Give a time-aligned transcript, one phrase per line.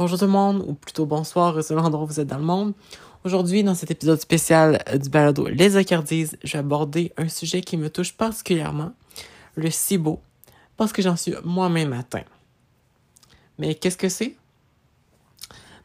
[0.00, 2.72] Bonjour tout le monde, ou plutôt bonsoir selon l'endroit où vous êtes dans le monde.
[3.22, 7.76] Aujourd'hui, dans cet épisode spécial du balado Les Acardise, je vais aborder un sujet qui
[7.76, 8.92] me touche particulièrement,
[9.56, 10.18] le SIBO,
[10.78, 12.24] parce que j'en suis moi-même atteint.
[13.58, 14.36] Mais qu'est-ce que c'est?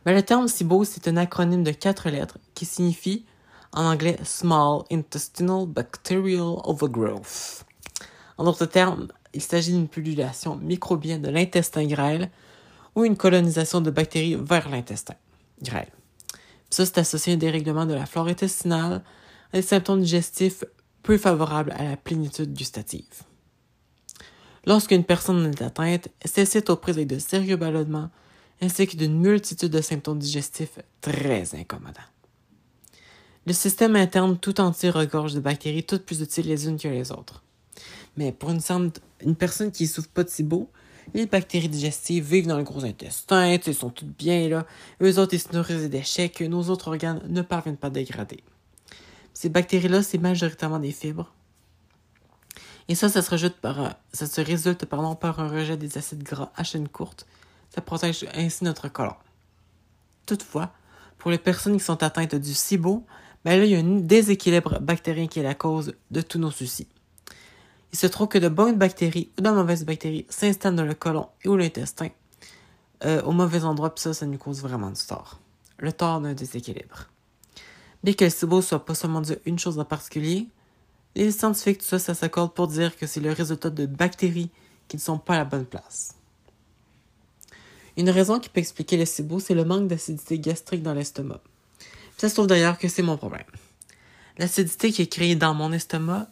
[0.06, 3.26] Ben, le terme SIBO, c'est un acronyme de quatre lettres qui signifie
[3.74, 7.66] en anglais Small Intestinal Bacterial Overgrowth.
[8.38, 12.32] En d'autres termes, il s'agit d'une pullulation microbienne de l'intestin grêle
[12.96, 15.16] ou une colonisation de bactéries vers l'intestin
[15.62, 15.92] grêle.
[16.70, 19.04] Ça, c'est associé à un dérèglement de la flore intestinale,
[19.54, 20.64] à des symptômes digestifs
[21.04, 23.24] peu favorables à la plénitude gustative.
[24.66, 28.10] Lorsqu'une personne est atteinte, celle-ci est de sérieux ballonnements
[28.62, 32.02] ainsi que d'une multitude de symptômes digestifs très incommodants.
[33.46, 37.12] Le système interne tout entier regorge de bactéries toutes plus utiles les unes que les
[37.12, 37.44] autres.
[38.18, 38.62] Mais pour une,
[39.22, 40.70] une personne qui ne souffre pas de SIBO,
[41.14, 44.66] les bactéries digestives vivent dans le gros intestin, ils sont toutes bien là.
[45.02, 47.92] Eux autres, ils se nourrissent des déchets que nos autres organes ne parviennent pas à
[47.92, 48.44] dégrader.
[49.34, 51.32] Ces bactéries-là, c'est majoritairement des fibres.
[52.88, 56.52] Et ça, ça se, résulte par, ça se résulte par un rejet des acides gras
[56.56, 57.26] à chaîne courte.
[57.74, 59.16] Ça protège ainsi notre colon.
[60.26, 60.72] Toutefois,
[61.18, 63.06] pour les personnes qui sont atteintes du SIBO,
[63.44, 66.52] ben là, il y a un déséquilibre bactérien qui est la cause de tous nos
[66.52, 66.88] soucis.
[67.96, 71.30] Il se trouve que de bonnes bactéries ou de mauvaises bactéries s'installent dans le côlon
[71.46, 72.10] ou l'intestin
[73.06, 75.40] euh, au mauvais endroit, puis ça, ça nous cause vraiment du tort.
[75.78, 77.08] Le tort d'un déséquilibre.
[78.04, 80.50] Bien que le SIBO soit pas seulement dû une chose en particulier,
[81.16, 84.50] les scientifiques, tout ça, ça s'accorde pour dire que c'est le résultat de bactéries
[84.90, 86.16] qui ne sont pas à la bonne place.
[87.96, 91.40] Une raison qui peut expliquer le SIBO, c'est le manque d'acidité gastrique dans l'estomac.
[92.18, 93.46] Ça se trouve d'ailleurs que c'est mon problème.
[94.38, 96.28] L'acidité qui est créée dans mon estomac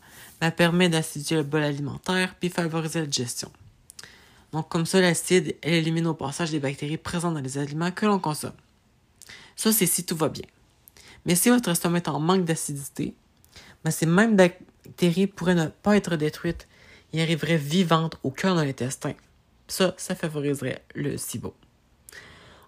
[0.51, 3.51] permet d'acidifier le bol alimentaire puis favoriser la digestion.
[4.51, 8.05] Donc comme ça, l'acide, elle élimine au passage les bactéries présentes dans les aliments que
[8.05, 8.53] l'on consomme.
[9.55, 10.45] Ça, c'est si tout va bien.
[11.25, 13.15] Mais si votre estomac est en manque d'acidité,
[13.83, 16.67] ben, ces mêmes bactéries pourraient ne pas être détruites
[17.13, 19.13] et arriveraient vivantes au cœur de l'intestin.
[19.67, 21.53] Ça, ça favoriserait le SIBO.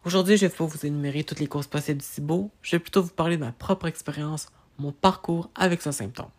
[0.05, 2.51] Aujourd'hui, je vais pas vous énumérer toutes les causes possibles du SIBO.
[2.61, 4.47] Je vais plutôt vous parler de ma propre expérience,
[4.78, 6.29] mon parcours avec ce symptôme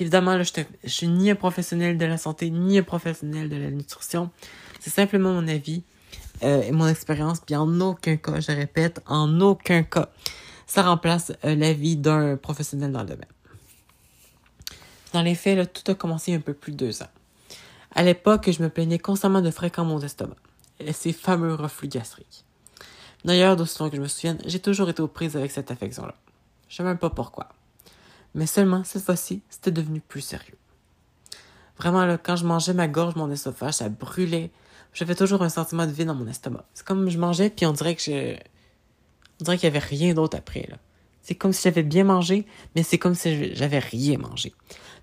[0.00, 3.56] évidemment, là, je, ne suis ni un professionnel de la santé, ni un professionnel de
[3.56, 4.30] la nutrition.
[4.80, 5.82] C'est simplement mon avis
[6.42, 7.40] euh, et mon expérience.
[7.40, 10.08] Puis en aucun cas, je répète, en aucun cas,
[10.66, 13.28] ça remplace euh, l'avis d'un professionnel dans le domaine.
[15.12, 17.10] Dans les faits, tout a commencé un peu plus de deux ans.
[17.94, 20.36] À l'époque, je me plaignais constamment de fréquents maux d'estomac
[20.78, 22.44] et ces fameux reflux gastriques.
[23.24, 26.14] D'ailleurs, d'aussi longtemps que je me souvienne, j'ai toujours été aux prises avec cette affection-là.
[26.68, 27.48] Je sais même pas pourquoi.
[28.34, 30.56] Mais seulement, cette fois-ci, c'était devenu plus sérieux.
[31.78, 34.50] Vraiment, là, quand je mangeais ma gorge, mon estomac, ça brûlait.
[34.92, 36.64] J'avais toujours un sentiment de vide dans mon estomac.
[36.74, 38.36] C'est comme je mangeais, puis on dirait que je...
[39.40, 40.76] On dirait qu'il n'y avait rien d'autre après, là.
[41.22, 44.52] C'est comme si j'avais bien mangé, mais c'est comme si j'avais rien mangé.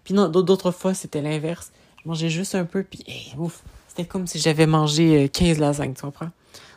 [0.03, 1.71] Puis d'autres fois, c'était l'inverse.
[2.03, 5.93] Je mangeais juste un peu, puis ouf, c'était comme si j'avais mangé 15 euh, lasagnes,
[5.93, 6.29] tu comprends?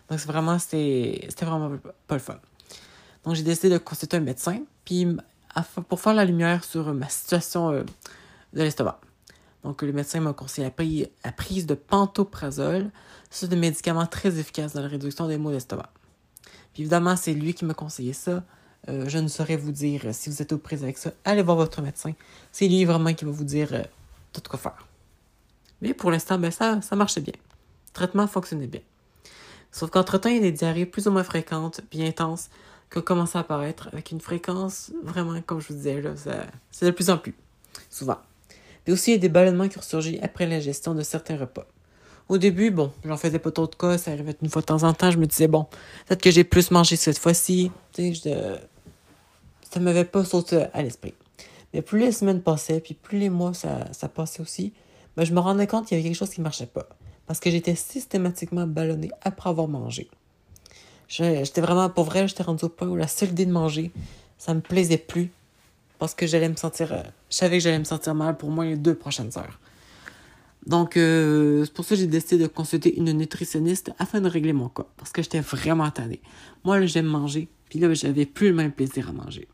[0.08, 2.38] Donc, c'est vraiment, c'était vraiment pas le fun.
[3.24, 5.06] Donc, j'ai décidé de consulter un médecin, puis
[5.88, 7.82] pour faire la lumière sur ma situation euh,
[8.52, 9.00] de l'estomac.
[9.62, 10.72] Donc, le médecin m'a conseillé
[11.24, 12.90] la, prise de pantoprazole.
[13.28, 15.90] C'est un médicament très efficace dans la réduction des maux d'estomac.
[16.72, 18.42] Puis évidemment, c'est lui qui m'a conseillé ça.
[18.88, 21.12] Euh, je ne saurais vous dire euh, si vous êtes aux prises avec ça.
[21.24, 22.12] Allez voir votre médecin.
[22.52, 23.84] C'est lui vraiment qui va vous dire
[24.32, 24.86] tout quoi faire.
[25.82, 27.34] Mais pour l'instant, ben, ça, ça marchait bien.
[27.36, 28.80] Le traitement fonctionnait bien.
[29.72, 32.48] Sauf qu'entre-temps, il y a des diarrhées plus ou moins fréquentes, bien intenses,
[32.90, 36.10] qui à apparaître avec une fréquence vraiment, comme je vous disais, là,
[36.70, 37.34] c'est de plus en plus,
[37.88, 38.18] souvent.
[38.84, 41.66] Puis aussi, il y a des ballonnements qui ont ressurgi après l'ingestion de certains repas.
[42.28, 44.82] Au début, bon, j'en faisais pas trop de cas, ça arrivait une fois de temps
[44.82, 45.66] en temps, je me disais, bon,
[46.06, 48.60] peut-être que j'ai plus mangé cette fois-ci, tu sais,
[49.70, 51.14] ça m'avait pas sauté à l'esprit.
[51.72, 54.72] Mais plus les semaines passaient, puis plus les mois ça, passait aussi,
[55.16, 56.88] ben, je me rendais compte qu'il y avait quelque chose qui marchait pas.
[57.26, 60.10] Parce que j'étais systématiquement ballonné après avoir mangé.
[61.10, 63.90] J'étais vraiment, pour vrai, j'étais rendu au point où la seule idée de manger,
[64.38, 65.32] ça me plaisait plus.
[65.98, 68.64] Parce que j'allais me sentir, euh, je savais que j'allais me sentir mal pour moi
[68.64, 69.58] les deux prochaines heures.
[70.66, 74.52] Donc, euh, c'est pour ça que j'ai décidé de consulter une nutritionniste afin de régler
[74.52, 74.86] mon cas.
[74.96, 76.22] Parce que j'étais vraiment tannée.
[76.64, 77.48] Moi, j'aime manger.
[77.68, 79.48] Puis là, j'avais plus le même plaisir à manger.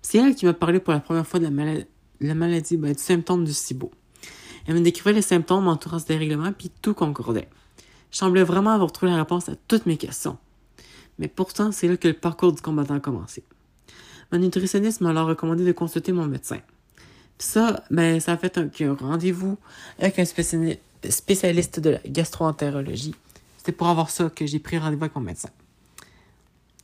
[0.00, 1.86] C'est elle qui m'a parlé pour la première fois de la maladie,
[2.20, 3.90] la maladie ben, du symptôme du SIBO.
[4.66, 7.48] Elle me décrivait les symptômes entourant ce dérèglement, puis tout concordait.
[8.10, 10.38] Je semblais vraiment avoir trouvé la réponse à toutes mes questions.
[11.18, 13.42] Mais pourtant, c'est là que le parcours du combattant a commencé.
[14.32, 16.58] Mon nutritionniste m'a alors recommandé de consulter mon médecin.
[17.38, 19.56] ça, ben, ça a fait un, rendez-vous
[19.98, 23.14] avec un spécialiste de la gastroentérologie,
[23.56, 25.50] c'était pour avoir ça que j'ai pris rendez-vous avec mon médecin.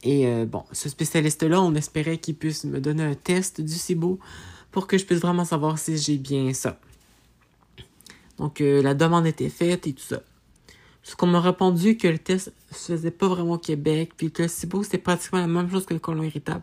[0.02, 4.18] Et euh, bon, ce spécialiste-là, on espérait qu'il puisse me donner un test du SIBO
[4.70, 6.78] pour que je puisse vraiment savoir si j'ai bien ça.
[8.36, 10.22] Donc, euh, la demande était faite et tout ça.
[11.04, 14.42] Ce qu'on m'a répondu que le test se faisait pas vraiment au Québec, puis que
[14.42, 16.62] le SIBO, c'était pratiquement la même chose que le colon irritable.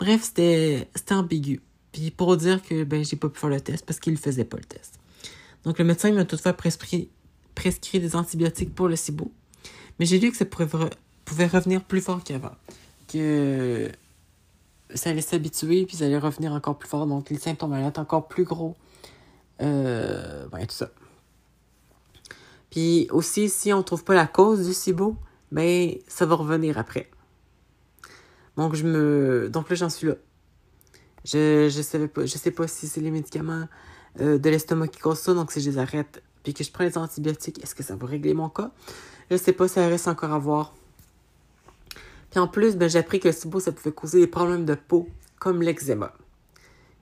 [0.00, 1.60] Bref, c'était ambigu.
[1.92, 4.44] Puis pour dire que ben j'ai pas pu faire le test parce qu'il ne faisait
[4.44, 4.98] pas le test.
[5.64, 7.08] Donc le médecin m'a toutefois prescrit,
[7.54, 9.30] prescrit des antibiotiques pour le SIBO.
[9.98, 12.56] Mais j'ai lu que ça pouvait revenir plus fort qu'avant.
[13.06, 13.90] Que
[14.94, 17.06] ça allait s'habituer, puis ça allait revenir encore plus fort.
[17.06, 18.74] Donc les symptômes allaient être encore plus gros.
[19.60, 20.90] Euh, ouais, tout ça.
[22.74, 25.16] Puis aussi, si on ne trouve pas la cause du SIBO,
[25.52, 27.08] ben ça va revenir après.
[28.56, 29.48] Donc je me.
[29.48, 30.14] Donc là, j'en suis là.
[31.24, 31.68] Je.
[31.68, 33.68] Je sais pas si c'est les médicaments
[34.20, 36.82] euh, de l'estomac qui causent ça, donc si je les arrête puis que je prends
[36.82, 38.72] les antibiotiques, est-ce que ça va régler mon cas?
[39.30, 40.74] Je sais pas, ça reste encore à voir.
[42.32, 44.74] Puis en plus, ben, j'ai appris que le SIBO, ça pouvait causer des problèmes de
[44.74, 46.12] peau, comme l'eczéma.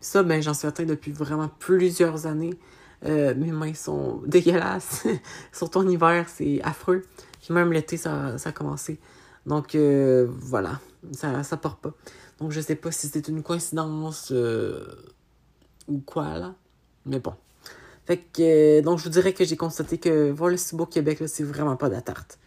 [0.01, 2.59] Ça, ben, j'en suis atteinte depuis vraiment plusieurs années.
[3.05, 5.07] Euh, mes mains sont dégueulasses.
[5.53, 7.03] Surtout en hiver, c'est affreux.
[7.43, 8.99] Puis même l'été, ça, ça a commencé.
[9.47, 10.81] Donc euh, voilà,
[11.13, 11.93] ça, ça part pas.
[12.39, 14.85] Donc je sais pas si c'était une coïncidence euh,
[15.89, 16.55] ou quoi là.
[17.07, 17.35] Mais bon.
[18.05, 21.45] Fait que donc je vous dirais que j'ai constaté que voir le Cibo Québec, c'est
[21.45, 22.39] vraiment pas de la tarte.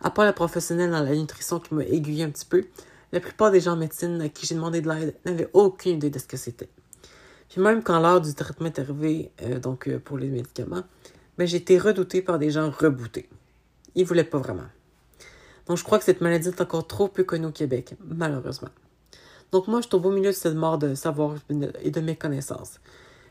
[0.00, 2.64] À part la professionnelle dans la nutrition qui m'a aiguillé un petit peu,
[3.12, 6.10] la plupart des gens en médecine à qui j'ai demandé de l'aide n'avaient aucune idée
[6.10, 6.68] de ce que c'était.
[7.54, 10.82] Puis même quand l'heure du traitement est arrivée, euh, donc euh, pour les médicaments,
[11.38, 13.28] ben, j'ai été redoutée par des gens rebootés.
[13.94, 14.66] Ils voulaient pas vraiment.
[15.68, 18.70] Donc je crois que cette maladie est encore trop peu connue au Québec, malheureusement.
[19.52, 21.36] Donc moi, je suis au milieu de cette mort de savoir
[21.80, 22.80] et de mes connaissances.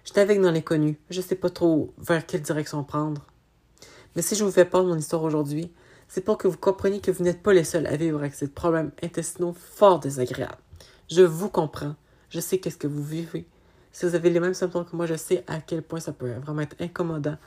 [0.06, 0.98] J'étais avec dans l'inconnu.
[1.10, 3.26] Je sais pas trop vers quelle direction prendre.
[4.16, 5.70] Mais si je vous fais part de mon histoire aujourd'hui,
[6.08, 8.48] c'est pour que vous compreniez que vous n'êtes pas les seuls à vivre avec ces
[8.48, 10.64] problèmes intestinaux fort désagréables.
[11.12, 11.98] Je vous comprends.
[12.30, 13.46] Je sais qu'est-ce que vous vivez.
[13.94, 16.32] Si vous avez les mêmes symptômes que moi, je sais à quel point ça peut
[16.32, 17.38] vraiment être incommodant.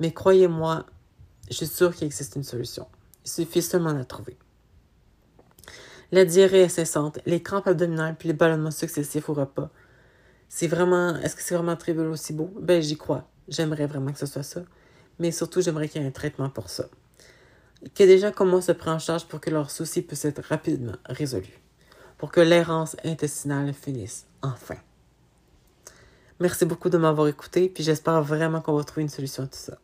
[0.00, 0.84] Mais croyez-moi,
[1.48, 2.88] je suis sûre qu'il existe une solution.
[3.24, 4.36] Il suffit seulement de la trouver.
[6.10, 9.70] La diarrhée incessante, les crampes abdominales puis les ballonnements successifs au repas.
[10.48, 12.52] C'est vraiment, est-ce que c'est vraiment beau aussi beau?
[12.60, 13.28] Ben, j'y crois.
[13.48, 14.62] J'aimerais vraiment que ce soit ça.
[15.20, 16.86] Mais surtout, j'aimerais qu'il y ait un traitement pour ça.
[17.94, 21.60] Que déjà comment se prend en charge pour que leurs soucis puissent être rapidement résolus.
[22.18, 24.76] Pour que l'errance intestinale finisse, enfin.
[26.40, 29.52] Merci beaucoup de m'avoir écouté, puis j'espère vraiment qu'on va trouver une solution à tout
[29.56, 29.78] ça.